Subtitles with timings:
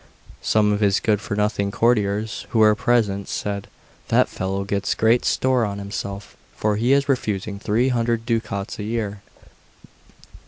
[0.41, 3.67] Some of his good for nothing courtiers who were present said:
[4.07, 8.83] "That fellow sets great store on himself, for he is refusing three hundred ducats a
[8.83, 9.21] year."